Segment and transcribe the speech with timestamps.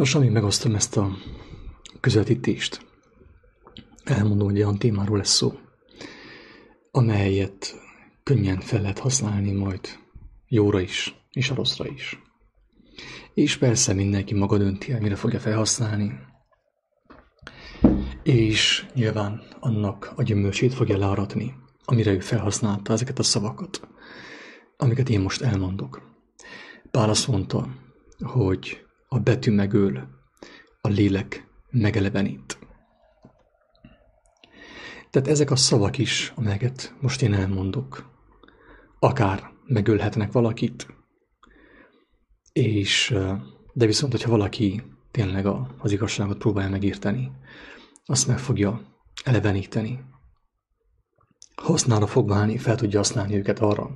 [0.00, 1.16] Nos, amíg megosztom ezt a
[2.00, 2.86] közvetítést,
[4.04, 5.58] elmondom, hogy olyan témáról lesz szó,
[6.90, 7.74] amelyet
[8.22, 9.80] könnyen fel lehet használni majd
[10.48, 12.22] jóra is, és a rosszra is.
[13.34, 16.12] És persze mindenki maga dönti el, mire fogja felhasználni,
[18.22, 21.54] és nyilván annak a gyümölcsét fogja learatni,
[21.84, 23.88] amire ő felhasználta ezeket a szavakat,
[24.76, 26.02] amiket én most elmondok.
[26.90, 27.68] Pál azt mondta,
[28.18, 30.08] hogy a betű megöl,
[30.80, 32.58] a lélek megelevenít.
[35.10, 38.10] Tehát ezek a szavak is, amelyeket most én elmondok,
[38.98, 40.86] akár megölhetnek valakit,
[42.52, 43.14] és
[43.72, 45.46] de viszont, hogyha valaki tényleg
[45.78, 47.30] az igazságot próbálja megírteni,
[48.04, 48.80] azt meg fogja
[49.24, 50.04] eleveníteni.
[51.54, 53.90] Hasznára fog válni, fel tudja használni őket arra,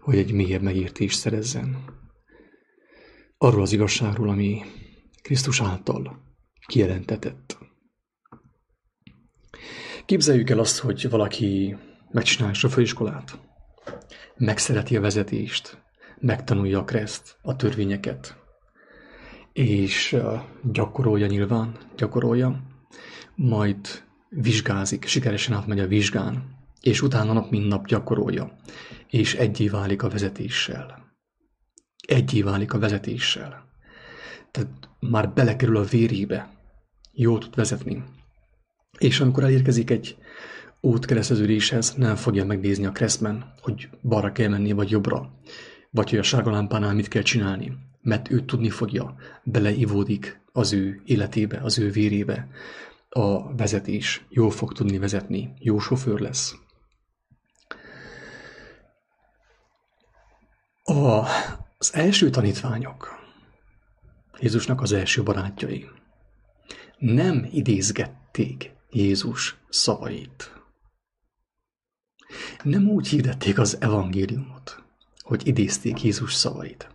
[0.00, 2.02] hogy egy mélyebb megértést szerezzen.
[3.44, 4.62] Arról az igazságról, ami
[5.22, 6.22] Krisztus által
[6.66, 7.58] kijelentetett.
[10.06, 11.76] Képzeljük el azt, hogy valaki
[12.10, 13.38] megcsinálja a főiskolát,
[14.36, 15.82] megszereti a vezetést,
[16.18, 18.36] megtanulja a kreszt, a törvényeket,
[19.52, 20.16] és
[20.62, 22.62] gyakorolja nyilván, gyakorolja,
[23.34, 28.56] majd vizsgázik, sikeresen átmegy a vizsgán, és utána nap mint nap gyakorolja,
[29.10, 31.03] és egyé válik a vezetéssel.
[32.06, 33.64] Egyé válik a vezetéssel.
[34.50, 36.50] Tehát már belekerül a vérébe,
[37.12, 38.04] jól tud vezetni.
[38.98, 40.16] És amikor elérkezik egy
[40.80, 45.30] útkereszteződéshez, nem fogja megnézni a kreszben, hogy balra kell menni, vagy jobbra,
[45.90, 51.02] vagy hogy a sárga lámpánál mit kell csinálni, mert ő tudni fogja, beleivódik az ő
[51.04, 52.48] életébe, az ő vérébe,
[53.08, 56.54] a vezetés, jól fog tudni vezetni, jó sofőr lesz.
[60.82, 61.26] A,
[61.84, 63.08] az első tanítványok,
[64.40, 65.88] Jézusnak az első barátjai,
[66.98, 70.52] nem idézgették Jézus szavait.
[72.62, 74.84] Nem úgy hirdették az evangéliumot,
[75.22, 76.88] hogy idézték Jézus szavait.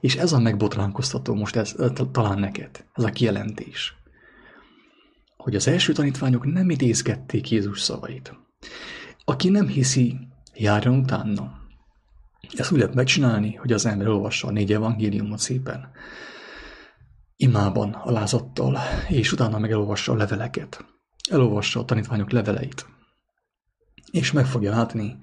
[0.00, 1.74] És ez a megbotránkoztató most ez,
[2.12, 3.94] talán neked, ez a kijelentés
[5.36, 8.34] hogy az első tanítványok nem idézgették Jézus szavait.
[9.24, 10.18] Aki nem hiszi,
[10.54, 11.59] járjon utána.
[12.56, 15.90] Ezt úgy lehet megcsinálni, hogy az ember olvassa a négy evangéliumot szépen,
[17.36, 18.78] imában, alázattal,
[19.08, 20.84] és utána meg elolvassa a leveleket.
[21.30, 22.86] Elolvassa a tanítványok leveleit.
[24.10, 25.18] És meg fogja látni,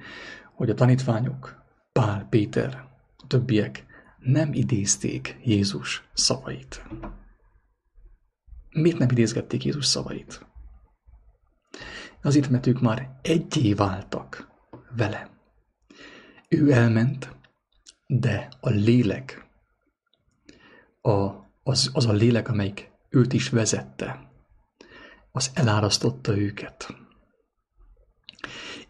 [0.55, 3.85] hogy a tanítványok, Pál, Péter, a többiek
[4.19, 6.85] nem idézték Jézus szavait.
[8.69, 10.45] Miért nem idézgették Jézus szavait?
[12.21, 14.47] Azért, mert ők már egyé váltak
[14.95, 15.36] vele.
[16.47, 17.35] Ő elment,
[18.05, 19.47] de a lélek,
[21.01, 21.29] a,
[21.63, 24.31] az, az a lélek, amelyik őt is vezette,
[25.31, 26.95] az elárasztotta őket.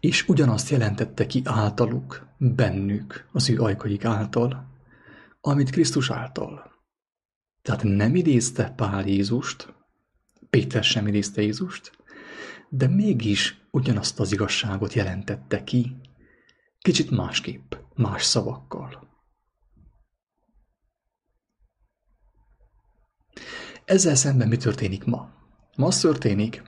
[0.00, 4.66] És ugyanazt jelentette ki általuk, bennük, az ő ajkaik által,
[5.40, 6.72] amit Krisztus által.
[7.62, 9.74] Tehát nem idézte Pál Jézust,
[10.50, 11.98] Péter sem idézte Jézust,
[12.68, 15.96] de mégis ugyanazt az igazságot jelentette ki,
[16.80, 19.06] kicsit másképp, más szavakkal.
[23.84, 25.30] Ezzel szemben mi történik ma?
[25.76, 26.62] Ma az történik,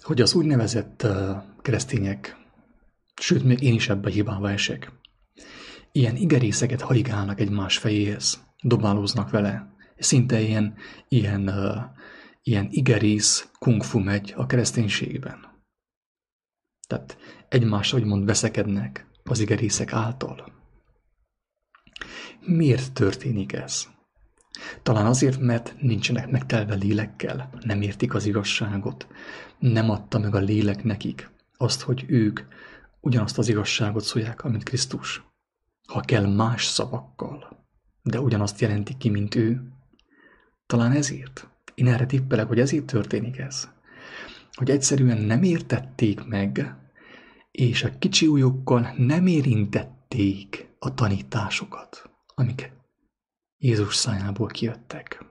[0.00, 1.06] hogy az úgynevezett
[1.62, 2.36] keresztények,
[3.20, 4.92] sőt, még én is ebbe hibába esek,
[5.92, 10.74] ilyen igerészeket haligálnak egymás fejéhez, dobálóznak vele, szinte ilyen,
[11.08, 11.76] ilyen, uh,
[12.42, 15.45] ilyen igerész kungfu megy a kereszténységben.
[16.86, 17.16] Tehát
[17.48, 20.52] egymás, mond veszekednek az igerészek által.
[22.40, 23.88] Miért történik ez?
[24.82, 29.06] Talán azért, mert nincsenek megtelve lélekkel, nem értik az igazságot,
[29.58, 32.40] nem adta meg a lélek nekik azt, hogy ők
[33.00, 35.24] ugyanazt az igazságot szólják, amit Krisztus.
[35.88, 37.66] Ha kell más szavakkal,
[38.02, 39.72] de ugyanazt jelentik ki, mint ő,
[40.66, 41.48] talán ezért.
[41.74, 43.68] Én erre tippelek, hogy ezért történik ez.
[44.56, 46.74] Hogy egyszerűen nem értették meg,
[47.50, 52.72] és a kicsi ujjukkal nem érintették a tanításokat, amik
[53.58, 55.24] Jézus szájából kijöttek.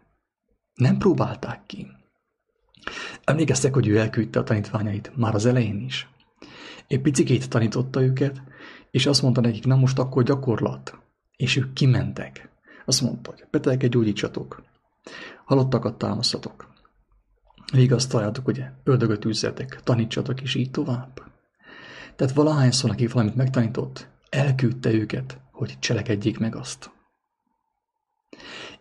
[0.73, 1.87] Nem próbálták ki.
[3.23, 6.09] Emlékeztek, hogy ő elküldte a tanítványait már az elején is.
[6.87, 8.41] Egy picikét tanította őket,
[8.91, 10.97] és azt mondta nekik, na most akkor gyakorlat.
[11.35, 12.49] És ők kimentek.
[12.85, 14.63] Azt mondta, hogy betegeket gyógyítsatok,
[15.45, 16.74] Halottakat támasztatok.
[17.73, 21.21] Vigasztaljátok, ugye, ördögöt űzzetek, tanítsatok, és így tovább.
[22.15, 26.93] Tehát valahányszor, aki valamit megtanított, elküldte őket, hogy cselekedjék meg azt.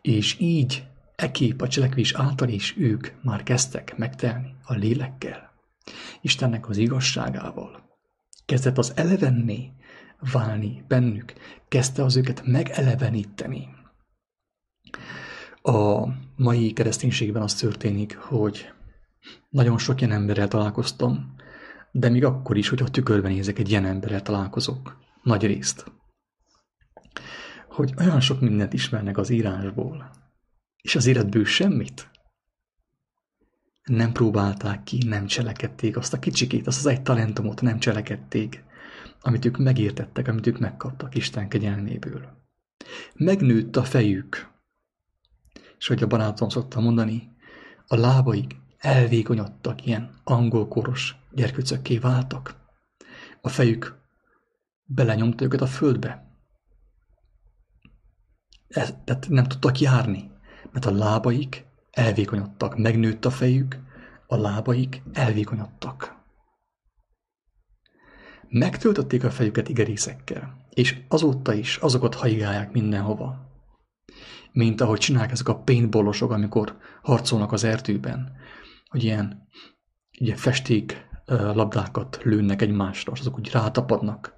[0.03, 0.87] és így
[1.17, 5.53] ekép a cselekvés által is ők már kezdtek megtelni a lélekkel,
[6.21, 7.83] Istennek az igazságával.
[8.47, 9.73] Kezdett az elevenné
[10.33, 11.33] válni bennük,
[11.69, 13.69] kezdte az őket megeleveníteni.
[15.67, 18.73] A mai kereszténységben az történik, hogy
[19.49, 21.35] nagyon sok ilyen emberrel találkoztam,
[21.91, 24.99] de még akkor is, hogy a tükörben nézek, egy ilyen emberrel találkozok.
[25.23, 25.93] Nagy részt.
[27.69, 30.11] Hogy olyan sok mindent ismernek az írásból,
[30.83, 32.11] és az életből semmit.
[33.85, 38.65] Nem próbálták ki, nem cselekedték azt a kicsikét, azt az egy talentumot nem cselekedték,
[39.21, 42.43] amit ők megértettek, amit ők megkaptak Isten kegyelméből.
[43.15, 44.53] Megnőtt a fejük,
[45.79, 47.33] és hogy a barátom szokta mondani,
[47.87, 52.55] a lábaik elvékonyodtak, ilyen angolkoros gyerkőcökké váltak.
[53.41, 53.99] A fejük
[54.85, 56.39] belenyomta őket a földbe.
[58.69, 60.31] Ez, tehát nem tudtak járni,
[60.73, 63.79] mert a lábaik elvékonyodtak, megnőtt a fejük,
[64.27, 66.23] a lábaik elvékonyodtak.
[68.49, 73.54] Megtöltötték a fejüket igerészekkel, és azóta is azokat haigálják mindenhova.
[74.55, 78.33] Mint ahogy csinálják ezek a paintballosok, amikor harcolnak az erdőben,
[78.89, 79.49] hogy ilyen,
[80.11, 84.35] ilyen festék labdákat lőnek egymásra, és azok úgy rátapadnak.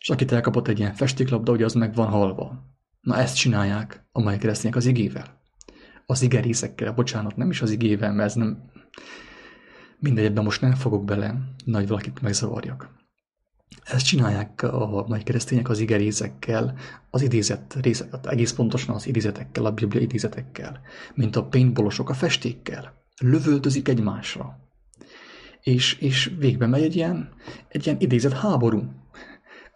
[0.00, 2.64] És akit elkapott egy ilyen festéklabda, ugye az meg van halva.
[3.00, 5.40] Na ezt csinálják a mai keresztények az igével.
[6.06, 8.70] Az igerészekkel, bocsánat, nem is az igével, mert ez nem...
[9.98, 11.34] Mindegy, ebben most nem fogok bele,
[11.64, 12.90] nagy valakit megzavarjak.
[13.84, 16.78] Ezt csinálják a mai keresztények az igerészekkel,
[17.10, 20.80] az idézett részeket, egész pontosan az idézetekkel, a biblia idézetekkel,
[21.14, 23.04] mint a paintballosok a festékkel.
[23.20, 24.58] Lövöldözik egymásra.
[25.60, 27.34] És, és végbe megy egy ilyen,
[27.68, 28.82] egy ilyen idézett háború,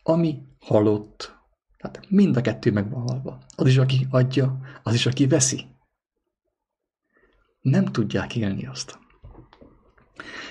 [0.02, 1.38] ami halott.
[1.78, 3.42] Tehát mind a kettő meg van halva.
[3.56, 5.64] Az is, aki adja, az is, aki veszi.
[7.60, 8.98] Nem tudják élni azt.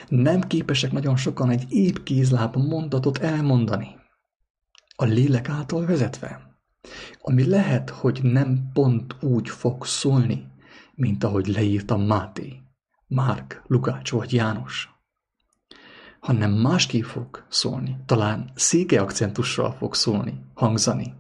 [0.07, 3.95] Nem képesek nagyon sokan egy épp kézláb mondatot elmondani.
[4.95, 6.57] A lélek által vezetve.
[7.21, 10.47] Ami lehet, hogy nem pont úgy fog szólni,
[10.95, 12.61] mint ahogy leírta Máté,
[13.07, 14.89] Márk, Lukács vagy János,
[16.19, 17.97] hanem másképp fog szólni.
[18.05, 21.13] Talán széke akcentussal fog szólni, hangzani.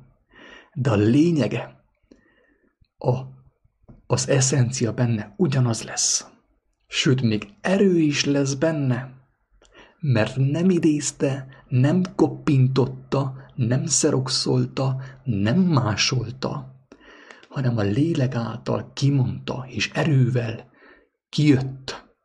[0.73, 1.83] De a lényege,
[2.97, 3.17] a,
[4.07, 6.27] az eszencia benne ugyanaz lesz.
[6.91, 9.13] Sőt, még erő is lesz benne,
[9.99, 16.75] mert nem idézte, nem koppintotta, nem szerokszolta, nem másolta,
[17.49, 20.69] hanem a lélek által kimondta, és erővel
[21.29, 22.15] kijött,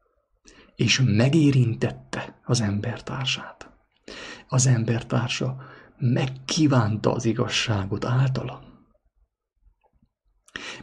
[0.75, 3.70] és megérintette az embertársát.
[4.49, 5.56] Az embertársa
[5.99, 8.62] megkívánta az igazságot általa.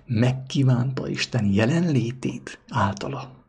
[0.05, 3.40] Megkívánta Isten jelenlétét általa.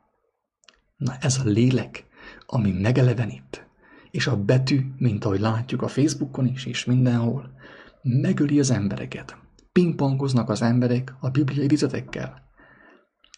[1.02, 2.06] Na ez a lélek,
[2.46, 3.66] ami megelevenít,
[4.10, 7.50] és a betű, mint ahogy látjuk a Facebookon is, és mindenhol,
[8.02, 9.36] megöli az embereket.
[9.72, 12.42] Pingpongoznak az emberek a bibliai idézetekkel.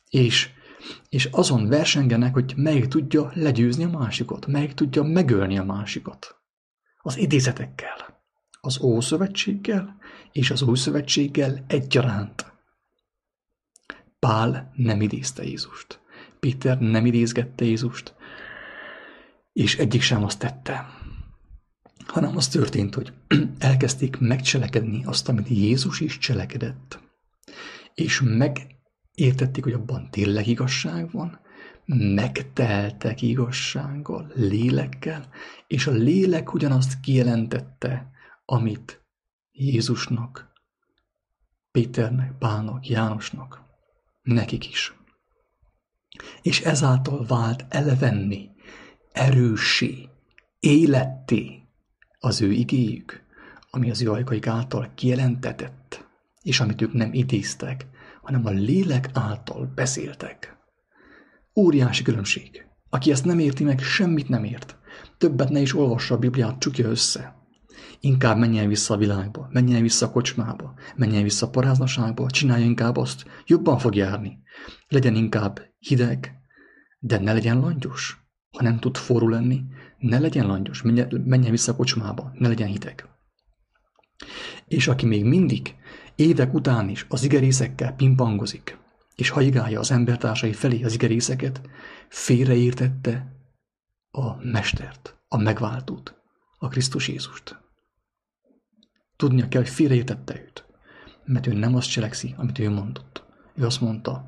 [0.09, 0.51] És,
[1.09, 6.37] és azon versengenek, hogy melyik tudja legyőzni a másikat, melyik tudja megölni a másikat.
[6.99, 8.23] Az idézetekkel.
[8.61, 9.97] Az Ószövetséggel
[10.33, 12.53] és az Új Szövetséggel egyaránt.
[14.19, 16.03] Pál nem idézte Jézust.
[16.45, 18.15] Péter nem idézgette Jézust,
[19.53, 20.87] és egyik sem azt tette,
[22.07, 23.13] hanem az történt, hogy
[23.59, 27.01] elkezdték megcselekedni azt, amit Jézus is cselekedett,
[27.95, 31.41] és megértették, hogy abban tényleg igazság van,
[32.15, 35.29] megteltek igazsággal, lélekkel,
[35.67, 38.11] és a lélek ugyanazt kijelentette,
[38.45, 39.05] amit
[39.51, 40.53] Jézusnak,
[41.71, 43.63] Péternek, Pálnak, Jánosnak,
[44.23, 44.95] nekik is
[46.43, 48.51] és ezáltal vált elevenni,
[49.13, 50.09] erőssé,
[50.61, 51.63] életté
[52.19, 53.23] az ő igéjük,
[53.71, 56.09] ami az ő ajkaik által kijelentetett,
[56.43, 57.87] és amit ők nem idéztek,
[58.23, 60.57] hanem a lélek által beszéltek.
[61.57, 62.67] Óriási különbség.
[62.91, 64.77] Aki ezt nem érti meg, semmit nem ért.
[65.19, 67.44] Többet ne is olvassa a Bibliát, csukja össze.
[68.05, 72.97] Inkább menjen vissza a világba, menjen vissza a kocsmába, menjen vissza a paráznaságba, csinálja inkább
[72.97, 74.39] azt, jobban fog járni.
[74.89, 76.33] Legyen inkább hideg,
[76.99, 78.27] de ne legyen langyos.
[78.51, 79.65] Ha nem tud forró lenni,
[79.99, 83.09] ne legyen langyos, menjen, menjen vissza a kocsmába, ne legyen hideg.
[84.69, 85.75] És aki még mindig,
[86.15, 88.79] évek után is az igerészekkel pimpangozik,
[89.15, 91.61] és haigálja az embertársai felé az igerészeket,
[92.09, 93.37] félreértette
[94.11, 96.15] a mestert, a megváltót,
[96.59, 97.63] a Krisztus Jézust.
[99.25, 100.65] Tudnia kell, hogy félreértette őt,
[101.25, 103.25] mert ő nem azt cselekszi, amit ő mondott.
[103.55, 104.25] Ő azt mondta,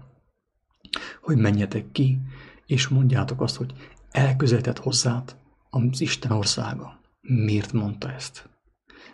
[1.23, 2.21] hogy menjetek ki,
[2.67, 3.73] és mondjátok azt, hogy
[4.11, 5.37] elközelített hozzád
[5.71, 7.01] az Isten országa.
[7.21, 8.49] Miért mondta ezt?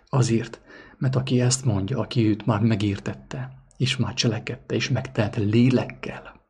[0.09, 0.61] Azért,
[0.99, 6.41] mert aki ezt mondja, aki őt már megértette, és már cselekedte, és megtelte lélekkel,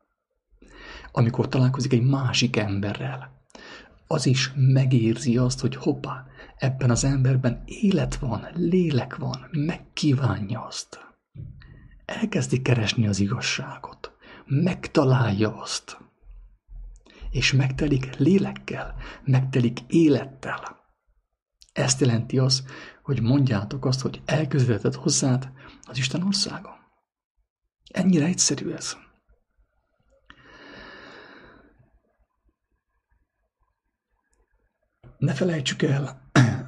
[1.11, 3.45] amikor találkozik egy másik emberrel,
[4.07, 6.25] az is megérzi azt, hogy hoppá,
[6.63, 10.99] ebben az emberben élet van, lélek van, megkívánja azt.
[12.05, 14.11] Elkezdi keresni az igazságot,
[14.45, 15.97] megtalálja azt,
[17.31, 20.77] és megtelik lélekkel, megtelik élettel.
[21.73, 22.65] Ezt jelenti az,
[23.01, 25.51] hogy mondjátok azt, hogy elközvetett hozzád
[25.81, 26.77] az Isten országa.
[27.91, 28.97] Ennyire egyszerű ez.
[35.17, 36.22] Ne felejtsük el,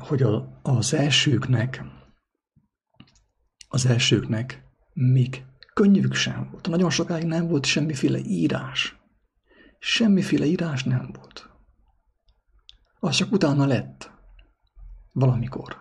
[0.06, 1.84] hogy a, az elsőknek,
[3.68, 6.68] az elsőknek még könyvük sem volt.
[6.68, 9.00] Nagyon sokáig nem volt semmiféle írás.
[9.80, 11.50] Semmiféle írás nem volt.
[13.00, 14.12] Az csak utána lett.
[15.12, 15.78] Valamikor.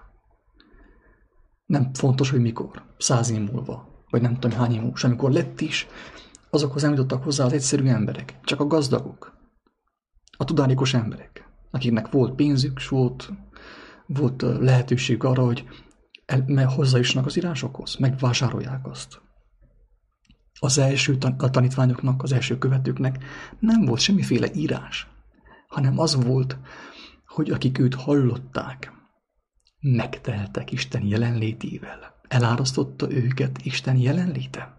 [1.66, 2.94] Nem fontos, hogy mikor.
[2.98, 4.04] Száz év múlva.
[4.10, 4.98] Vagy nem tudom hány év múlva.
[5.02, 5.86] amikor lett is,
[6.50, 8.40] azokhoz nem jutottak hozzá az egyszerű emberek.
[8.44, 9.36] Csak a gazdagok.
[10.36, 11.48] A tudálékos emberek.
[11.70, 13.32] Akiknek volt pénzük, és volt,
[14.06, 15.64] volt lehetőség arra, hogy
[16.26, 19.20] el, hozzájussanak az írásokhoz, megvásárolják azt.
[20.60, 23.24] Az első a tanítványoknak, az első követőknek
[23.58, 25.08] nem volt semmiféle írás,
[25.68, 26.58] hanem az volt,
[27.26, 28.92] hogy akik őt hallották,
[29.80, 32.14] megteltek Isten jelenlétével.
[32.28, 34.78] Elárasztotta őket Isten jelenléte.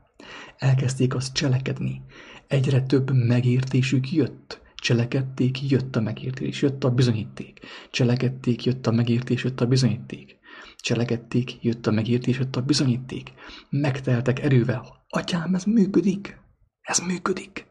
[0.57, 2.01] Elkezdték azt cselekedni.
[2.47, 4.61] Egyre több megértésük jött.
[4.85, 7.59] Cselekedték, jött a megértés, jött a bizonyíték.
[7.91, 10.37] Cselekedték, jött a megértés, jött a bizonyíték.
[10.75, 13.33] Cselekedték, jött a megértés, jött a bizonyíték.
[13.69, 15.05] Megteltek erővel.
[15.09, 16.37] Atyám, ez működik.
[16.81, 17.65] Ez működik.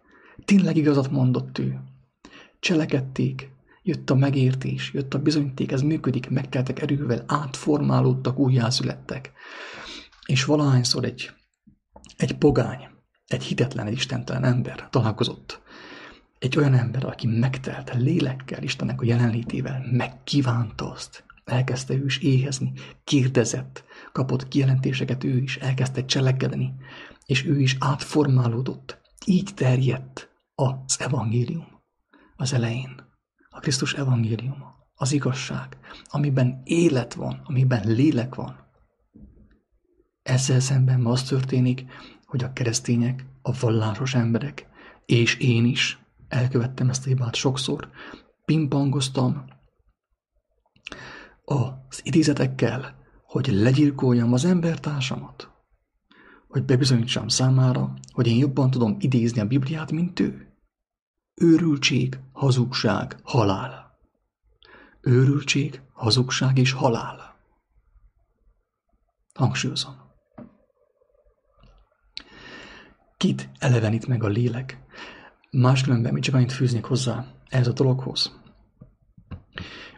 [0.45, 1.81] Tényleg igazat mondott ő.
[2.61, 3.53] Cselekedték,
[3.83, 9.33] Jött a megértés, jött a bizonyíték, ez működik, megteltek erővel, átformálódtak, újjászülettek.
[10.27, 11.31] És valahányszor egy,
[12.17, 12.89] egy pogány,
[13.27, 15.63] egy hitetlen, egy istentelen ember találkozott.
[16.45, 22.73] Egy olyan ember, aki megtelt lélekkel, Istennek a jelenlétével, megkívánta azt, elkezdte ő is éhezni,
[23.05, 26.75] kérdezett, kapott kijelentéseket ő is, elkezdte cselekedni,
[27.27, 29.01] és ő is átformálódott.
[29.27, 31.67] Így terjedt az evangélium
[32.37, 32.95] az elején
[33.51, 38.57] a Krisztus evangéliuma, az igazság, amiben élet van, amiben lélek van.
[40.23, 41.85] Ezzel szemben ma az történik,
[42.25, 44.67] hogy a keresztények, a vallásos emberek,
[45.07, 46.03] és én is
[46.35, 47.91] elkövettem ezt a hibát sokszor,
[48.45, 49.45] pimpangoztam
[51.45, 55.51] az idézetekkel, hogy legyilkoljam az embertársamat,
[56.49, 60.49] hogy bebizonyítsam számára, hogy én jobban tudom idézni a Bibliát, mint ő.
[61.35, 63.99] Őrültség, hazugság, halál.
[65.01, 67.37] Őrültség, hazugság és halál.
[69.35, 70.03] Hangsúlyozom.
[73.17, 74.79] Kit elevenít meg a lélek?
[75.57, 78.39] Máskülönben mi csak annyit fűznék hozzá ehhez a dologhoz.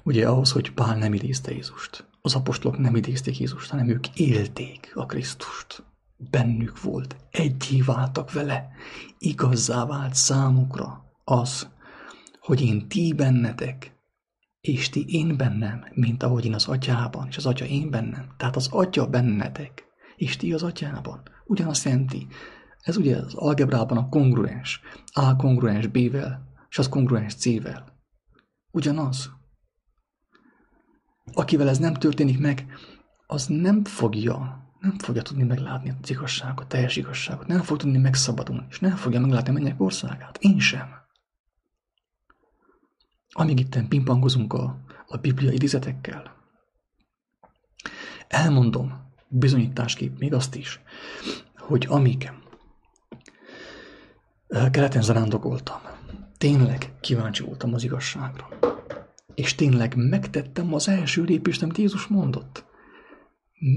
[0.03, 2.07] Ugye ahhoz, hogy Pál nem idézte Jézust.
[2.21, 5.85] Az apostolok nem idézték Jézust, hanem ők élték a Krisztust.
[6.17, 8.69] Bennük volt, egyé váltak vele,
[9.19, 11.69] igazzá vált számukra az,
[12.41, 13.97] hogy én ti bennetek,
[14.61, 18.27] és ti én bennem, mint ahogy én az atyában, és az atya én bennem.
[18.37, 19.85] Tehát az atya bennetek,
[20.17, 21.23] és ti az atyában.
[21.45, 22.27] Ugyanazt jelenti.
[22.87, 24.81] Ez ugye az algebrában a kongruens.
[25.13, 27.85] A kongruens B-vel, és az kongruens C-vel.
[28.71, 29.31] Ugyanaz.
[31.33, 32.67] Akivel ez nem történik meg,
[33.27, 38.67] az nem fogja, nem fogja tudni meglátni az igazságot, teljes igazságot, nem fog tudni megszabadulni,
[38.69, 40.39] és nem fogja meglátni a mennyek országát.
[40.41, 40.89] Én sem.
[43.33, 46.37] Amíg itten pingpongozunk a, a Biblia idézetekkel,
[48.29, 50.81] elmondom bizonyításképp még azt is,
[51.57, 52.31] hogy amíg
[54.49, 55.81] keleten zarándokoltam,
[56.39, 58.49] tényleg kíváncsi voltam az igazságra.
[59.35, 62.65] És tényleg megtettem az első lépést, amit Jézus mondott.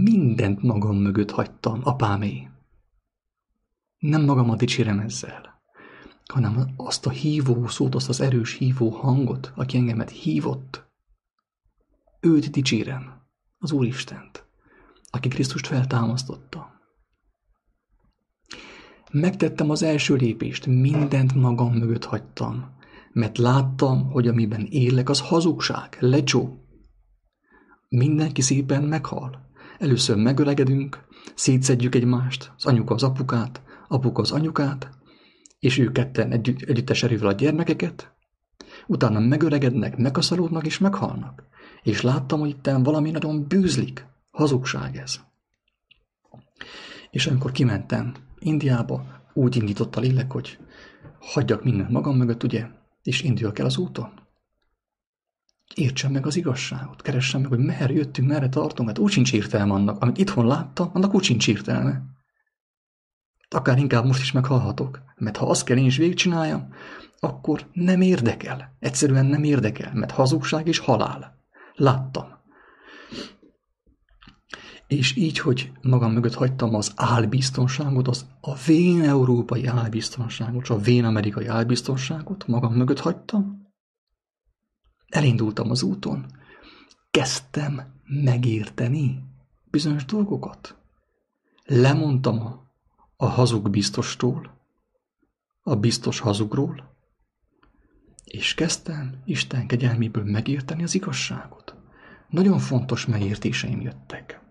[0.03, 2.47] Mindent magam mögött hagytam, apámé.
[3.97, 5.49] Nem magamat dicsérem ezzel
[6.33, 10.87] hanem azt a hívó szót, azt az erős hívó hangot, aki engemet hívott.
[12.19, 13.21] Őt dicsérem,
[13.57, 14.45] az Úristent,
[15.09, 16.68] aki Krisztust feltámasztotta.
[19.11, 22.65] Megtettem az első lépést, mindent magam mögött hagytam,
[23.11, 26.65] mert láttam, hogy amiben élek, az hazugság, lecsó.
[27.87, 29.47] Mindenki szépen meghal.
[29.79, 34.89] Először megöregedünk, szétszedjük egymást, az anyuka az apukát, apuka az anyukát,
[35.59, 38.15] és ők ketten együtt, együttes erővel a gyermekeket,
[38.87, 41.43] utána megöregednek, megkaszalódnak és meghalnak.
[41.83, 44.05] És láttam, hogy itt valami nagyon bűzlik.
[44.31, 45.19] Hazugság ez.
[47.11, 50.57] És amikor kimentem Indiába, úgy indított a lélek, hogy
[51.19, 52.67] hagyjak mindent magam mögött, ugye,
[53.03, 54.09] és induljak el az úton.
[55.75, 59.73] Értsem meg az igazságot, keressem meg, hogy merre jöttünk, merre tartunk, mert úgy sincs értelme
[59.73, 60.01] annak.
[60.01, 62.01] Amit itthon láttam, annak úgy sincs értelme.
[63.49, 66.73] Akár inkább most is meghalhatok, mert ha azt kell én is végigcsináljam,
[67.19, 68.75] akkor nem érdekel.
[68.79, 71.37] Egyszerűen nem érdekel, mert hazugság és halál.
[71.73, 72.38] Láttam.
[74.89, 81.05] És így, hogy magam mögött hagytam az álbiztonságot, az a vén európai álbiztonságot, a vén
[81.05, 83.67] amerikai álbiztonságot magam mögött hagytam,
[85.09, 86.25] elindultam az úton,
[87.11, 89.23] kezdtem megérteni
[89.71, 90.75] bizonyos dolgokat.
[91.65, 92.71] Lemondtam a,
[93.15, 94.57] a hazug biztostól,
[95.61, 96.95] a biztos hazugról,
[98.23, 101.75] és kezdtem Isten kegyelméből megérteni az igazságot.
[102.29, 104.47] Nagyon fontos megértéseim jöttek.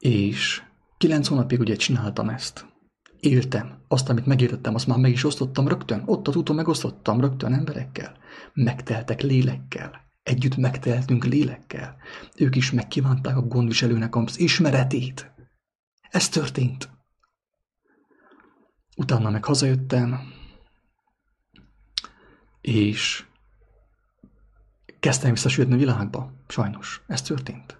[0.00, 0.62] És
[0.98, 2.66] kilenc hónapig ugye csináltam ezt.
[3.20, 3.78] Éltem.
[3.88, 6.02] Azt, amit megértettem, azt már meg is osztottam rögtön.
[6.06, 8.16] Ott az úton megosztottam rögtön emberekkel.
[8.54, 10.00] Megteltek lélekkel.
[10.22, 11.96] Együtt megteltünk lélekkel.
[12.36, 15.32] Ők is megkívánták a gondviselőnek az ismeretét.
[16.10, 16.90] Ez történt.
[18.96, 20.32] Utána meg hazajöttem,
[22.60, 23.24] és
[25.00, 26.32] kezdtem visszasülni a világba.
[26.48, 27.79] Sajnos, ez történt.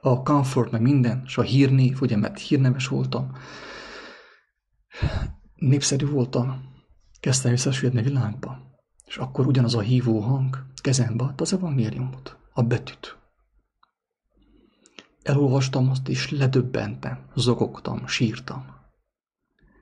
[0.00, 3.32] A comfort, meg minden, és a hírnév, ugye, mert hírneves voltam,
[5.54, 6.62] népszerű voltam,
[7.20, 8.58] kezdtem visszasülni a világba.
[9.04, 13.16] És akkor ugyanaz a hívó hang kezembe adta az evangéliumot, a betűt.
[15.22, 18.64] Elolvastam azt, és ledöbbentem, zokogtam, sírtam.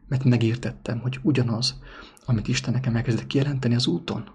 [0.07, 1.81] Mert megértettem, hogy ugyanaz,
[2.25, 4.31] amit Isten nekem elkezdett kijelenteni az úton.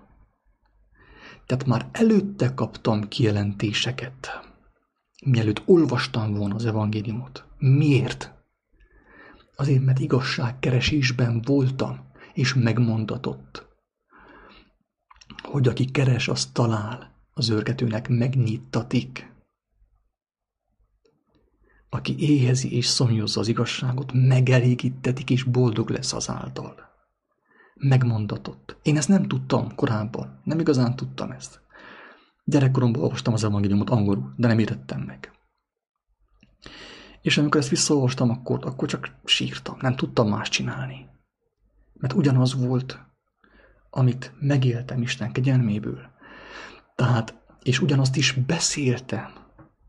[1.45, 4.52] Tehát már előtte kaptam kijelentéseket,
[5.25, 7.45] mielőtt olvastam volna az evangéliumot.
[7.57, 8.33] Miért?
[9.55, 13.67] Azért, mert igazságkeresésben voltam, és megmondatott,
[15.43, 19.31] hogy aki keres, az talál, az őrgetőnek megnyittatik.
[21.89, 26.91] Aki éhezi és szomjozza az igazságot, megelégítetik és boldog lesz azáltal
[27.83, 28.77] megmondatott.
[28.81, 31.62] Én ezt nem tudtam korábban, nem igazán tudtam ezt.
[32.43, 35.32] Gyerekkoromban olvastam az evangéliumot angolul, de nem értettem meg.
[37.21, 41.10] És amikor ezt visszaolvastam, akkor, akkor csak sírtam, nem tudtam más csinálni.
[41.93, 42.99] Mert ugyanaz volt,
[43.89, 45.99] amit megéltem Isten kegyelméből.
[46.95, 49.34] Tehát, és ugyanazt is beszéltem.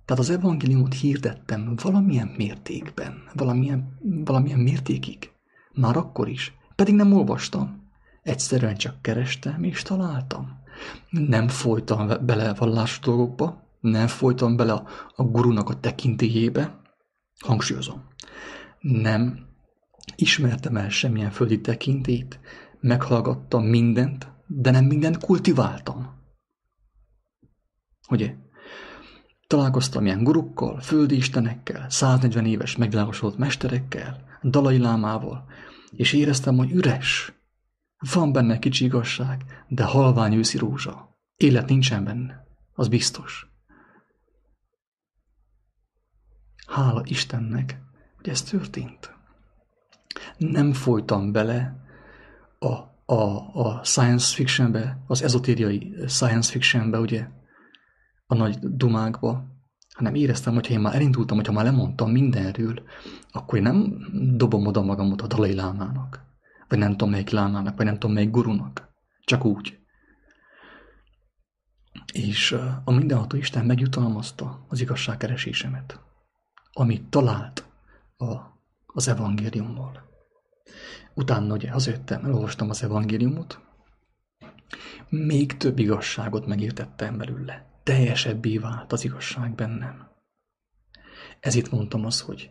[0.04, 5.30] Tehát az evangéliumot hirdettem valamilyen mértékben, valamilyen, valamilyen mértékig.
[5.72, 6.52] Már akkor is.
[6.74, 7.82] Pedig nem olvastam.
[8.22, 10.62] Egyszerűen csak kerestem és találtam.
[11.10, 16.80] Nem folytam bele vallás dolgokba, nem folytam bele a, a gurunak a tekintélyébe,
[17.38, 18.04] hangsúlyozom.
[18.80, 19.46] Nem
[20.16, 22.40] ismertem el semmilyen földi tekintét,
[22.80, 26.22] meghallgattam mindent, de nem mindent kultiváltam.
[28.10, 28.34] Ugye?
[29.46, 35.44] Találkoztam ilyen gurukkal, földi istenekkel, 140 éves megvilágosodott mesterekkel, Dalai Lámával,
[35.90, 37.33] és éreztem, hogy üres.
[38.12, 41.18] Van benne kicsi igazság, de halvány őszi rózsa.
[41.36, 43.46] Élet nincsen benne, az biztos.
[46.66, 47.80] Hála Istennek,
[48.16, 49.14] hogy ez történt.
[50.38, 51.84] Nem folytam bele
[52.58, 52.72] a,
[53.14, 57.28] a, a science fictionbe, az ezotériai science fictionbe, ugye,
[58.26, 59.44] a nagy dumákba,
[59.94, 62.82] hanem éreztem, hogyha én már elindultam, hogyha már lemondtam mindenről,
[63.30, 63.96] akkor én nem
[64.36, 66.33] dobom oda magamot a Dalai Lámának,
[66.68, 68.88] vagy nem tudom melyik lámának, vagy nem tudom melyik gurunak.
[69.24, 69.78] Csak úgy.
[72.12, 72.52] És
[72.84, 76.00] a mindenható Isten megjutalmazta az igazságkeresésemet,
[76.72, 77.68] amit talált
[78.16, 78.34] a,
[78.86, 80.02] az evangéliummal.
[81.14, 83.60] Utána ugye hazajöttem, elolvastam az evangéliumot,
[85.08, 90.08] még több igazságot megértettem belőle teljesebbé vált az igazság bennem.
[91.40, 92.50] Ezért mondtam azt, hogy,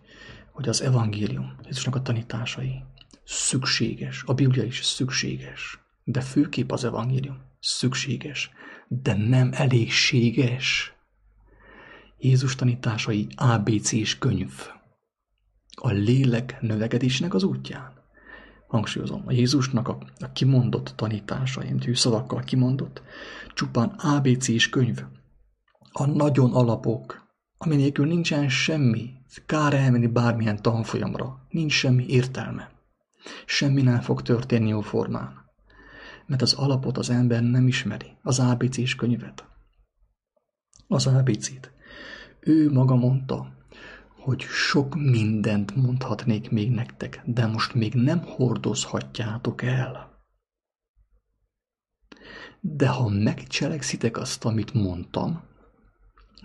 [0.52, 2.84] hogy az evangélium, Jézusnak a tanításai
[3.26, 8.52] szükséges, a Biblia is szükséges, de főképp az evangélium szükséges,
[8.88, 10.94] de nem elégséges.
[12.18, 14.54] Jézus tanításai ABC-s könyv.
[15.76, 18.02] A lélek növekedésnek az útján.
[18.68, 23.02] Hangsúlyozom, a Jézusnak a, a kimondott tanításai, amit ő szavakkal kimondott,
[23.54, 25.04] csupán ABC-s könyv
[25.94, 32.72] a nagyon alapok, ami nincsen semmi, Kár elmenni bármilyen tanfolyamra, nincs semmi értelme.
[33.46, 35.42] Semmi nem fog történni jó formán.
[36.26, 39.46] Mert az alapot az ember nem ismeri, az ABC-s könyvet.
[40.88, 41.72] Az ABC-t.
[42.40, 43.54] Ő maga mondta,
[44.24, 50.12] hogy sok mindent mondhatnék még nektek, de most még nem hordozhatjátok el.
[52.60, 55.44] De ha megcselekszitek azt, amit mondtam,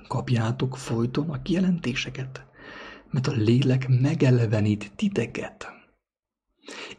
[0.08, 2.46] kapjátok folyton a kijelentéseket,
[3.10, 5.77] mert a lélek megelevenít titeket.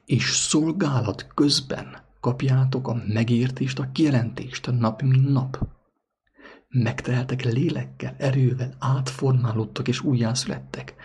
[0.06, 5.68] És szolgálat közben kapjátok a megértést, a kijelentést nap, mint nap.
[6.68, 10.96] Megteheltek lélekkel, erővel, átformálódtak és újjászülettek.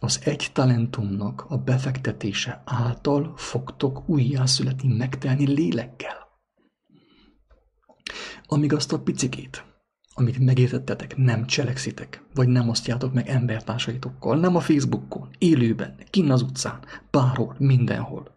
[0.00, 6.28] Az egy talentumnak a befektetése által fogtok újjászületni, megtelni lélekkel.
[8.46, 9.64] Amíg azt a picikét,
[10.14, 16.42] amit megértettetek, nem cselekszitek, vagy nem osztjátok meg embertársaitokkal, nem a Facebookon, élőben, kinn az
[16.42, 16.78] utcán,
[17.10, 18.32] bárhol, mindenhol,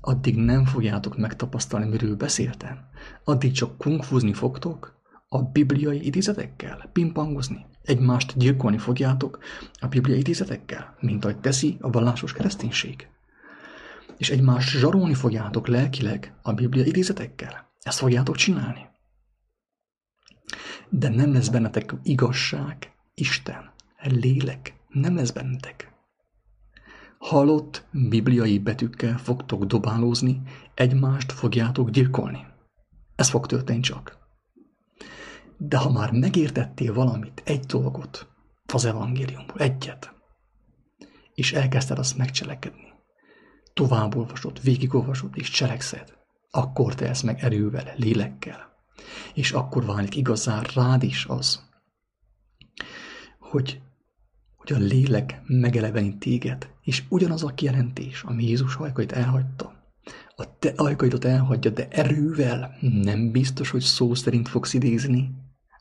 [0.00, 2.78] addig nem fogjátok megtapasztalni, miről beszéltem.
[3.24, 4.98] Addig csak kungfuzni fogtok
[5.28, 7.66] a bibliai idézetekkel, pingpongozni.
[7.82, 9.38] Egymást gyilkolni fogjátok
[9.80, 13.08] a bibliai idézetekkel, mint ahogy teszi a vallásos kereszténység.
[14.16, 17.68] És egymást zsarolni fogjátok lelkileg a biblia idézetekkel.
[17.82, 18.89] Ezt fogjátok csinálni.
[20.90, 23.70] De nem lesz bennetek igazság, Isten,
[24.02, 25.92] lélek, nem lesz bennetek.
[27.18, 30.42] Halott bibliai betűkkel fogtok dobálózni,
[30.74, 32.46] egymást fogjátok gyilkolni.
[33.16, 34.18] Ez fog történni csak.
[35.56, 38.28] De ha már megértettél valamit, egy dolgot
[38.72, 40.14] az evangéliumból, egyet,
[41.34, 42.92] és elkezdted azt megcselekedni,
[43.72, 46.18] tovább olvasod, végigolvasod és cselekszed,
[46.50, 48.69] akkor ezt meg erővel, lélekkel.
[49.34, 51.68] És akkor válik igazán rád is az,
[53.38, 53.80] hogy,
[54.56, 59.80] hogy a lélek megelevenít téged, és ugyanaz a kijelentés, ami Jézus ajkait elhagyta,
[60.36, 65.30] a te ajkaidat elhagyja, de erővel nem biztos, hogy szó szerint fogsz idézni,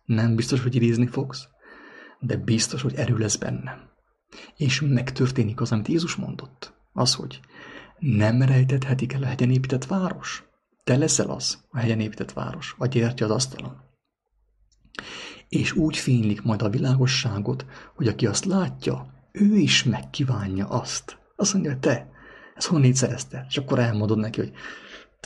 [0.06, 1.48] nem biztos, hogy idézni fogsz,
[2.20, 3.88] de biztos, hogy erő lesz benne.
[4.58, 6.74] És megtörténik az, amit Jézus mondott.
[6.94, 7.40] Az, hogy
[8.00, 10.44] nem rejtethetik el a hegyen épített város.
[10.84, 13.78] Te leszel az, a hegyen épített város, a gyertya az asztalon.
[15.50, 17.66] És úgy fénylik majd a világosságot,
[17.96, 21.18] hogy aki azt látja, ő is megkívánja azt.
[21.36, 22.12] Azt mondja, te,
[22.56, 23.46] ezt honnét szerezted?
[23.48, 24.52] És akkor elmondod neki, hogy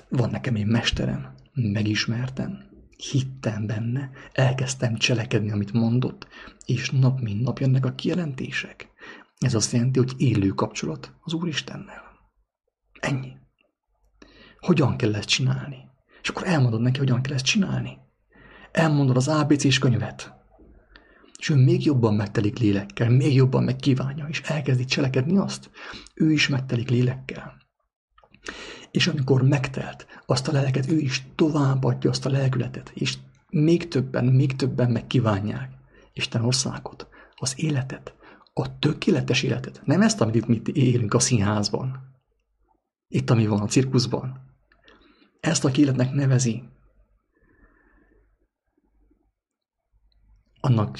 [0.09, 6.27] van nekem egy mesterem, megismertem, hittem benne, elkezdtem cselekedni, amit mondott,
[6.65, 8.89] és nap mint nap jönnek a kijelentések.
[9.37, 12.03] Ez azt jelenti, hogy élő kapcsolat az Úristennel.
[12.99, 13.31] Ennyi.
[14.63, 15.77] Hogyan kell ezt csinálni?
[16.21, 17.97] És akkor elmondod neki, hogyan kell ezt csinálni.
[18.71, 20.33] Elmondod az ABC-s könyvet.
[21.39, 25.69] És ő még jobban megtelik lélekkel, még jobban megkívánja, és elkezdi cselekedni azt.
[26.13, 27.57] Ő is megtelik lélekkel.
[28.91, 33.17] És amikor megtelt azt a lelket, ő is továbbadja azt a lelkületet, és
[33.49, 35.71] még többen, még többen megkívánják
[36.13, 38.13] Isten országot, az életet,
[38.53, 39.81] a tökéletes életet.
[39.85, 42.11] Nem ezt, amit itt mit élünk a színházban,
[43.07, 44.51] itt, ami van a cirkuszban.
[45.43, 46.63] Ezt a életnek nevezi.
[50.59, 50.99] Annak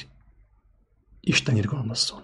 [1.20, 2.22] Isten irgalmazzon.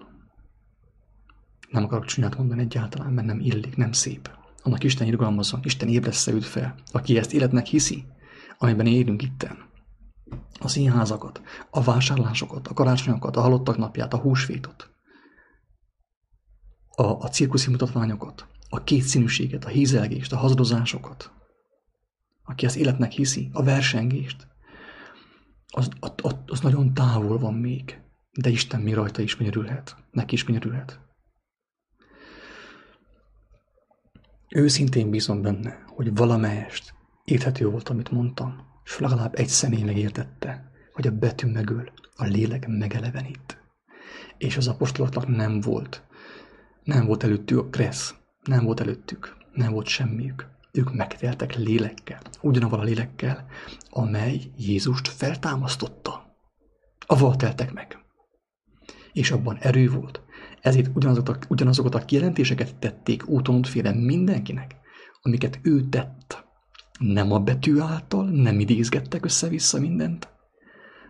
[1.70, 6.32] Nem akarok csúnyát mondani egyáltalán, mert nem illik, nem szép annak Isten irgalmazzon, Isten ébressze
[6.32, 8.06] őt fel, aki ezt életnek hiszi,
[8.58, 9.68] amiben élünk itten.
[10.60, 14.90] A színházakat, a vásárlásokat, a karácsonyokat, a halottak napját, a húsvétot,
[16.90, 21.32] a, a cirkuszi mutatványokat, a kétszínűséget, a hízelgést, a hazadozásokat,
[22.50, 24.48] aki az életnek hiszi, a versengést,
[25.68, 30.44] az, az, az nagyon távol van még, de Isten mi rajta is könyörülhet, neki is
[30.44, 31.00] könyörülhet.
[34.50, 41.08] Őszintén bízom benne, hogy valamelyest érthető volt, amit mondtam, és legalább egy személy megértette, hogy
[41.08, 43.64] a betű megöl, a lélek megelevenít.
[44.38, 46.04] És az apostoloknak nem volt,
[46.84, 50.58] nem volt előttük a kressz, nem volt előttük, nem volt semmiük.
[50.80, 53.46] Ők megteltek lélekkel, ugyanavval a lélekkel,
[53.90, 56.36] amely Jézust feltámasztotta.
[57.06, 57.98] Aval teltek meg.
[59.14, 60.22] És abban erő volt,
[60.62, 64.76] ezért ugyanazokat ugyanazokat a kijelentéseket tették úton félre mindenkinek,
[65.22, 66.46] amiket ő tett.
[67.00, 70.30] Nem a betű által, nem idézgettek össze-vissza mindent,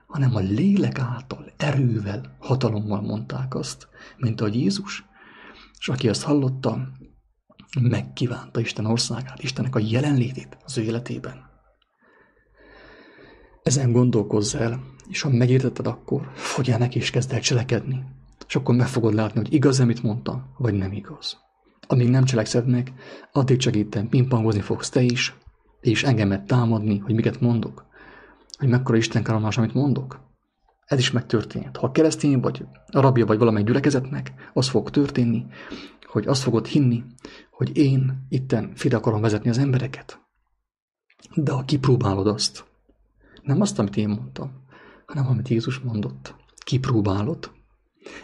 [0.08, 5.06] hanem a lélek által, erővel, hatalommal mondták azt, mint ahogy Jézus.
[5.80, 6.88] És aki azt hallotta,
[7.82, 11.48] megkívánta Isten országát, Istennek a jelenlétét az ő életében.
[13.64, 18.18] Ezen gondolkozz el, és ha megértetted, akkor fogyjál neki és kezd el cselekedni
[18.50, 21.38] és akkor meg fogod látni, hogy igaz-e, amit mondtam, vagy nem igaz.
[21.88, 22.94] Amíg nem cselekszed meg,
[23.32, 25.36] addig csak itt pingpongozni fogsz te is,
[25.82, 27.86] és engemet támadni, hogy miket mondok,
[28.58, 30.28] hogy mekkora Isten karamás, amit mondok.
[30.86, 31.78] Ez is megtörténhet.
[31.78, 35.46] Ha keresztény vagy, rabja vagy valamely gyülekezetnek, az fog történni,
[36.12, 37.04] hogy azt fogod hinni,
[37.52, 40.20] hogy én itten fide akarom vezetni az embereket.
[41.36, 42.66] De ha kipróbálod azt,
[43.42, 44.64] nem azt, amit én mondtam,
[45.06, 47.52] hanem amit Jézus mondott, kipróbálod,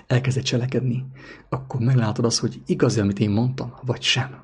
[0.07, 1.05] elkezded cselekedni,
[1.49, 4.43] akkor meglátod azt, hogy igaz amit én mondtam, vagy sem.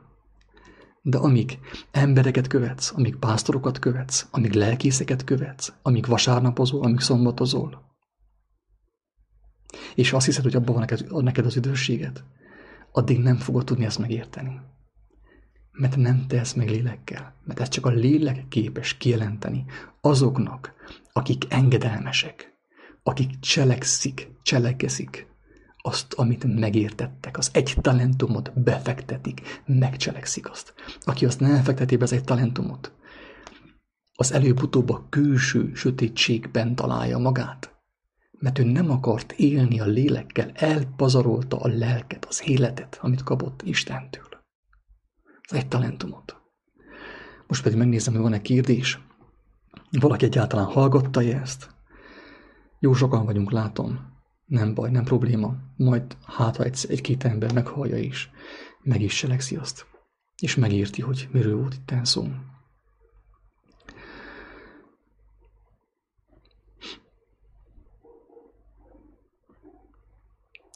[1.02, 1.60] De amíg
[1.92, 7.84] embereket követsz, amíg pásztorokat követsz, amíg lelkészeket követsz, amíg vasárnapozol, amíg szombatozol,
[9.96, 12.24] és azt hiszed, hogy abban van neked, neked az üdvösséget,
[12.92, 14.62] addig nem fogod tudni ezt megérteni.
[15.72, 19.66] Mert nem tesz meg lélekkel, mert ez csak a lélek képes kijelenteni
[20.02, 20.74] azoknak,
[21.14, 22.54] akik engedelmesek,
[23.04, 25.30] akik cselekszik, cselekezik
[25.82, 30.74] azt, amit megértettek, az egy talentumot befektetik, megcselekszik azt.
[31.00, 32.94] Aki azt nem fekteti be az egy talentumot,
[34.22, 37.81] az előbb-utóbb a külső sötétségben találja magát.
[38.42, 44.28] Mert ő nem akart élni a lélekkel, elpazarolta a lelket, az életet, amit kapott Istentől.
[45.42, 46.36] Az egy talentumot.
[47.48, 49.00] Most pedig megnézem, hogy van-e kérdés.
[50.00, 51.70] Valaki egyáltalán hallgatta ezt?
[52.80, 54.00] Jó sokan vagyunk, látom.
[54.46, 55.56] Nem baj, nem probléma.
[55.78, 58.30] Majd hát, ha egy, egy-két ember meghallja is,
[58.84, 59.86] meg is selekszi azt.
[60.42, 62.28] És megérti, hogy miről volt itt szó.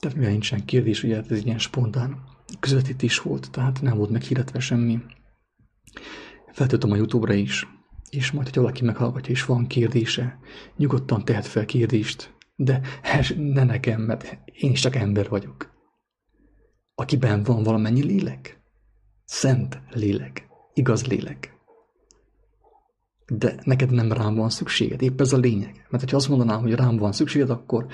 [0.05, 2.23] Tehát mivel nincsen kérdés, ugye ez egy ilyen spontán
[2.59, 4.99] közvetítés volt, tehát nem volt meghirdetve semmi.
[6.51, 7.67] Feltöltöm a Youtube-ra is,
[8.09, 10.39] és majd, hogy valaki meghallgatja, és van kérdése,
[10.77, 12.81] nyugodtan tehet fel kérdést, de
[13.35, 15.73] ne nekem, mert én is csak ember vagyok.
[16.95, 18.61] Akiben van valamennyi lélek.
[19.23, 20.47] Szent lélek.
[20.73, 21.53] Igaz lélek.
[23.27, 25.01] De neked nem rám van szükséged.
[25.01, 25.85] Épp ez a lényeg.
[25.89, 27.87] Mert ha azt mondanám, hogy rám van szükséged, akkor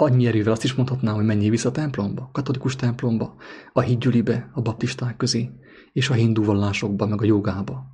[0.00, 3.34] annyi erővel azt is mondhatnám, hogy menjél vissza a templomba, a katolikus templomba,
[3.72, 5.50] a hídgyülibe, a baptisták közé,
[5.92, 7.84] és a hindu vallásokba, meg a jogába.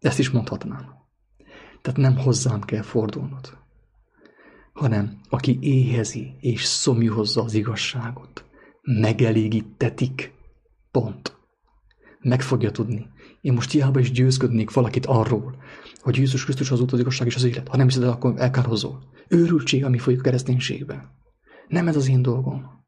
[0.00, 0.98] Ezt is mondhatnám.
[1.82, 3.58] Tehát nem hozzám kell fordulnod,
[4.72, 8.44] hanem aki éhezi és szomjúhozza az igazságot,
[8.82, 10.32] megelégítetik.
[10.90, 11.36] Pont.
[12.20, 13.06] Meg fogja tudni.
[13.40, 15.56] Én most hiába is győzködnék valakit arról,
[16.00, 17.68] hogy Jézus Krisztus az út, az igazság és az élet.
[17.68, 19.02] Ha nem hiszed akkor elkárhozol.
[19.28, 21.18] Őrültség, ami folyik a kereszténységben.
[21.70, 22.78] Nem ez az én dolgom.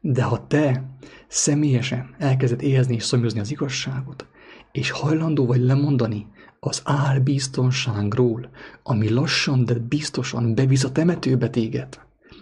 [0.00, 0.96] De ha te
[1.28, 4.26] személyesen elkezded éhezni és szomjozni az igazságot,
[4.72, 6.26] és hajlandó vagy lemondani
[6.60, 8.50] az álbiztonságról,
[8.82, 12.00] ami lassan, de biztosan bevisz a temetőbe téged,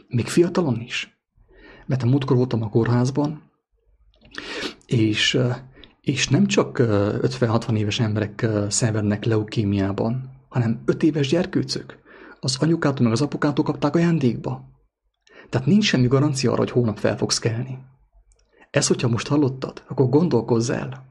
[0.09, 1.18] még fiatalon is.
[1.87, 3.42] Mert a múltkor voltam a kórházban,
[4.87, 5.38] és,
[6.01, 12.02] és nem csak 50-60 éves emberek szenvednek leukémiában, hanem 5 éves gyerkőcök.
[12.44, 14.64] Az anyukától meg az apukától kapták ajándékba.
[15.48, 17.78] Tehát nincs semmi garancia arra, hogy hónap fel fogsz kelni.
[18.70, 21.07] Ez, hogyha most hallottad, akkor gondolkozz el.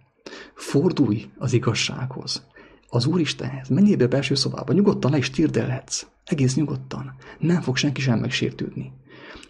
[0.55, 2.45] Fordulj az igazsághoz.
[2.89, 3.67] Az Úristenhez.
[3.67, 4.73] Menjél be a belső szobába.
[4.73, 6.05] Nyugodtan le is térdelhetsz.
[6.25, 7.15] Egész nyugodtan.
[7.39, 8.91] Nem fog senki sem megsértődni.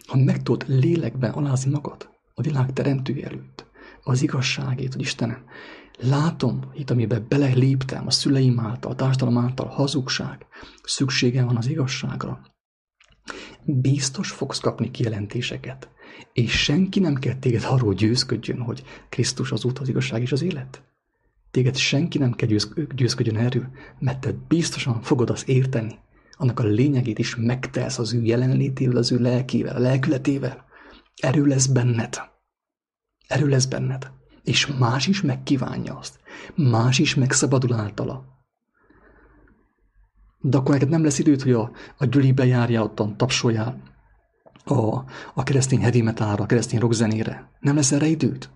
[0.08, 3.65] Ha meg tudod lélekben alázni magad a világ teremtője előtt,
[4.04, 5.44] az igazságét, hogy Istenem,
[6.02, 10.46] látom itt, amiben beleléptem a szüleim által, a társadalom által, hazugság,
[10.84, 12.42] szükségem van az igazságra.
[13.64, 15.90] Biztos fogsz kapni kijelentéseket,
[16.34, 20.42] és senki nem kell téged arról győzködjön, hogy Krisztus az út, az igazság és az
[20.42, 20.84] élet.
[21.52, 22.50] Téged senki nem kell
[22.96, 23.68] győzködjön erről,
[24.00, 26.00] mert te biztosan fogod azt érteni,
[26.32, 30.66] annak a lényegét is megtelsz az ő jelenlétével, az ő lelkével, a lelkületével.
[31.16, 32.22] Erő lesz benned.
[33.28, 34.12] Erő lesz benned.
[34.44, 36.20] És más is megkívánja azt.
[36.56, 38.26] Más is megszabadul általa.
[40.40, 43.82] De akkor neked nem lesz időt, hogy a, a gyülibe járjál, ottan tapsoljál
[44.66, 47.50] a, a keresztény heavy metalra, a keresztény rockzenére.
[47.60, 48.50] Nem lesz erre időt?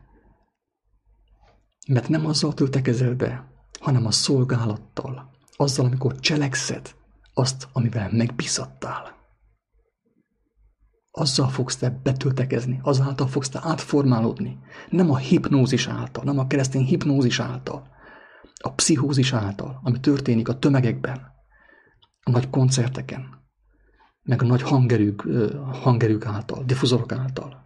[1.88, 3.48] Mert nem azzal töltekezel be,
[3.80, 5.30] hanem a szolgálattal.
[5.56, 6.96] Azzal, amikor cselekszed
[7.34, 9.15] azt, amivel megbízattál.
[11.18, 14.60] Azzal fogsz te betöltekezni, azáltal fogsz te átformálódni.
[14.90, 17.88] Nem a hipnózis által, nem a keresztény hipnózis által,
[18.60, 21.22] a pszichózis által, ami történik a tömegekben,
[22.24, 23.44] a nagy koncerteken,
[24.22, 25.28] meg a nagy hangerők,
[25.72, 27.65] hangerők által, diffuzorok által.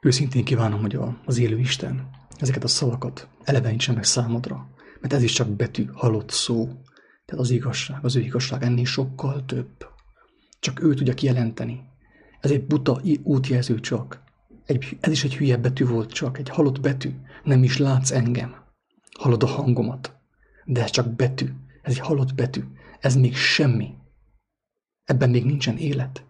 [0.00, 4.68] Őszintén kívánom, hogy az élő Isten ezeket a szavakat elevenítse meg számodra,
[5.00, 6.64] mert ez is csak betű, halott szó.
[7.24, 9.86] Tehát az igazság, az ő igazság ennél sokkal több.
[10.60, 11.80] Csak ő tudja kijelenteni.
[12.40, 14.22] Ez egy buta útjelző csak.
[14.66, 17.10] Egy, ez is egy hülye betű volt csak, egy halott betű.
[17.44, 18.54] Nem is látsz engem.
[19.18, 20.16] Hallod a hangomat.
[20.64, 21.48] De ez csak betű.
[21.82, 22.62] Ez egy halott betű.
[23.00, 23.94] Ez még semmi.
[25.04, 26.24] Ebben még nincsen élet.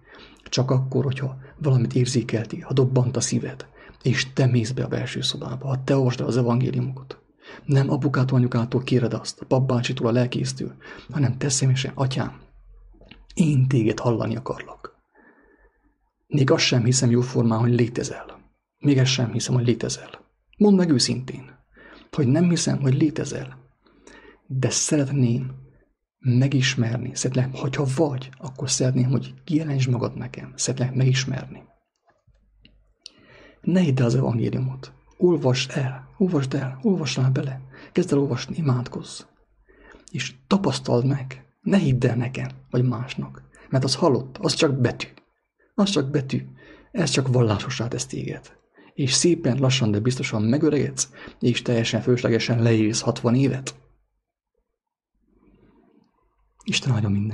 [0.50, 3.66] Csak akkor, hogyha valamit érzékelti, ha dobbant a szíved,
[4.02, 7.18] és te mész be a belső szobába, ha te olvasd az evangéliumot.
[7.64, 10.74] Nem apukától, anyukától kéred azt, papbácsitól, a lelkésztől,
[11.10, 12.40] hanem te személyesen, atyám,
[13.34, 14.98] én téged hallani akarlak.
[16.26, 18.40] Még azt sem hiszem jóformán, hogy létezel.
[18.78, 20.10] Még ezt sem hiszem, hogy létezel.
[20.56, 21.58] Mondd meg őszintén,
[22.10, 23.58] hogy nem hiszem, hogy létezel.
[24.46, 25.54] De szeretném
[26.20, 31.62] megismerni, szeretlek, hogyha vagy, akkor szeretném, hogy kijelentsd magad nekem, szeretlek megismerni.
[33.60, 34.92] Ne hidd az evangéliumot.
[35.16, 37.60] Olvasd el, olvasd el, olvasd el bele.
[37.92, 39.20] Kezd el olvasni, imádkozz.
[40.10, 41.44] És tapasztald meg.
[41.60, 43.42] Ne hidd el nekem, vagy másnak.
[43.68, 45.06] Mert az halott, az csak betű.
[45.74, 46.46] Az csak betű.
[46.92, 48.58] Ez csak vallásosá tesz téged.
[48.94, 53.74] És szépen, lassan, de biztosan megöregedsz, és teljesen fölöslegesen leírsz 60 évet.
[56.64, 57.28] Isten áldja minden.